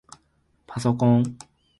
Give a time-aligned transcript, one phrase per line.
[0.65, 1.37] ぱそこん